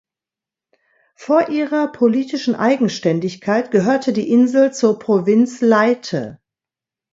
Vor 1.15 1.49
ihrer 1.49 1.91
politischen 1.91 2.55
Eigenständigkeit 2.55 3.69
gehörte 3.69 4.13
die 4.13 4.31
Insel 4.31 4.73
zur 4.73 4.97
Provinz 4.97 5.61
Leyte. 5.61 6.39